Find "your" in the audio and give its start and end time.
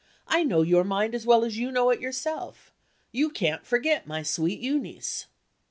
0.63-0.83